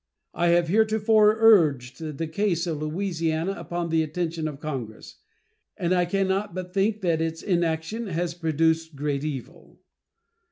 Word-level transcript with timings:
I 0.33 0.47
have 0.47 0.67
heretofore 0.67 1.35
urged 1.39 1.99
the 2.17 2.25
case 2.27 2.65
of 2.65 2.81
Louisiana 2.81 3.51
upon 3.51 3.89
the 3.89 4.01
attention 4.01 4.47
of 4.47 4.59
Congress, 4.59 5.17
and 5.77 5.93
I 5.93 6.05
can 6.05 6.27
not 6.27 6.55
but 6.55 6.73
think 6.73 7.01
that 7.01 7.21
its 7.21 7.43
inaction 7.43 8.07
has 8.07 8.33
produced 8.33 8.95
great 8.95 9.23
evil. 9.23 9.79